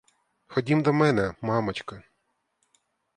Ходім 0.47 0.81
до 0.81 0.93
мене, 0.93 1.35
мамочко. 1.41 2.01